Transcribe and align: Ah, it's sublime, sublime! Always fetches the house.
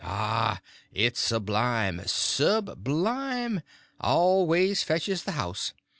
Ah, 0.03 0.61
it's 0.91 1.19
sublime, 1.19 2.01
sublime! 2.07 3.61
Always 3.99 4.81
fetches 4.81 5.21
the 5.25 5.33
house. 5.33 5.73